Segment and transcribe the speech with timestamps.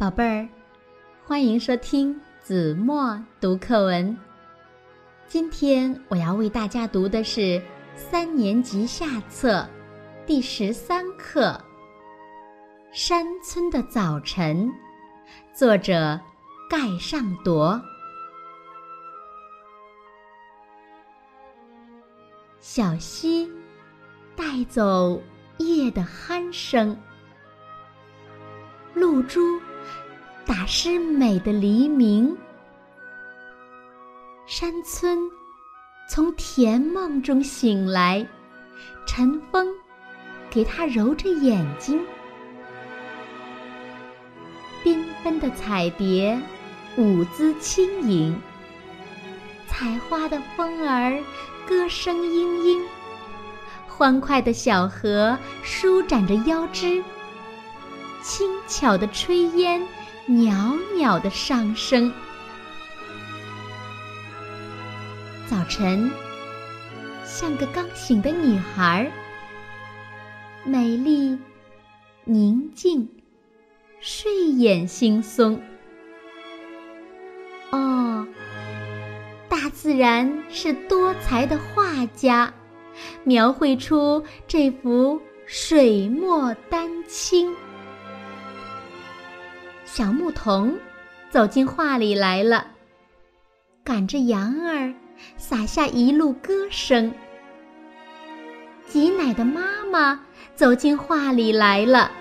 [0.00, 0.48] 宝贝儿，
[1.26, 4.16] 欢迎收听子墨读课文。
[5.28, 7.62] 今天我要为大家读的是
[7.94, 9.68] 三年级下册
[10.26, 11.62] 第十三课
[12.98, 14.66] 《山村的早晨》，
[15.52, 16.18] 作者
[16.70, 17.78] 盖尚铎。
[22.58, 23.46] 小溪
[24.34, 25.20] 带走
[25.58, 26.98] 夜的鼾声，
[28.94, 29.60] 露珠。
[30.50, 32.36] 打湿美的黎明，
[34.48, 35.16] 山村
[36.08, 38.26] 从甜梦中醒来，
[39.06, 39.68] 晨风
[40.50, 42.04] 给他揉着眼睛，
[44.82, 46.36] 缤纷的彩蝶
[46.96, 48.36] 舞姿轻盈，
[49.68, 51.16] 采花的风儿
[51.64, 52.82] 歌声嘤嘤，
[53.86, 57.04] 欢快的小河舒展着腰肢，
[58.20, 59.80] 轻巧的炊烟。
[60.30, 62.12] 袅袅的上升。
[65.48, 66.08] 早晨，
[67.24, 69.10] 像个刚醒的女孩，
[70.64, 71.36] 美丽、
[72.24, 73.08] 宁静、
[73.98, 75.58] 睡眼惺忪。
[77.72, 78.24] 哦，
[79.48, 82.54] 大自然是多才的画家，
[83.24, 87.52] 描绘出这幅水墨丹青。
[89.92, 90.78] 小牧童
[91.30, 92.64] 走进画里来了，
[93.82, 94.94] 赶着羊儿
[95.36, 97.12] 撒下一路歌声。
[98.86, 100.24] 挤奶的妈妈
[100.54, 102.12] 走进画里来了，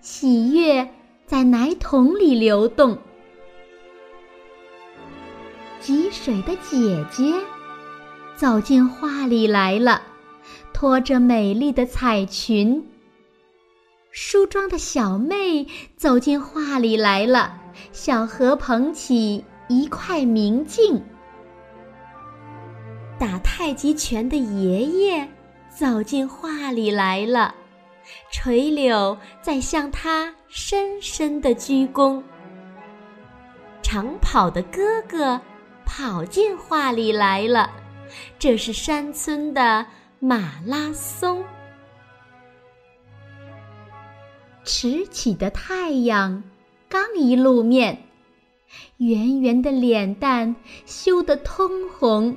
[0.00, 0.88] 喜悦
[1.26, 2.96] 在奶桶里流动。
[5.82, 7.34] 汲水的姐姐
[8.36, 10.02] 走进画里来了，
[10.72, 12.86] 拖着美丽的彩裙。
[14.18, 17.60] 梳妆的小妹走进画里来了，
[17.92, 21.04] 小河捧起一块明镜。
[23.18, 25.28] 打太极拳的爷爷
[25.68, 27.54] 走进画里来了，
[28.32, 32.22] 垂柳在向他深深的鞠躬。
[33.82, 35.38] 长跑的哥哥
[35.84, 37.70] 跑进画里来了，
[38.38, 39.84] 这是山村的
[40.20, 41.44] 马拉松。
[44.66, 46.42] 迟起的太阳
[46.88, 48.02] 刚一露面，
[48.96, 52.36] 圆圆的脸蛋羞得通红。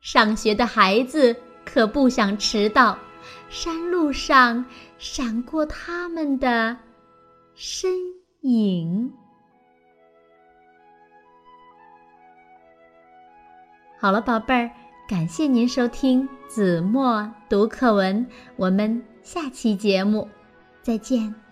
[0.00, 1.34] 上学的孩子
[1.64, 2.96] 可不想迟到，
[3.50, 4.64] 山路上
[4.96, 6.76] 闪过他们的
[7.56, 7.90] 身
[8.42, 9.12] 影。
[14.00, 14.70] 好了，宝贝儿，
[15.08, 18.24] 感谢您收听子墨读课文，
[18.54, 20.28] 我们下期节目。
[20.88, 21.47] 再见。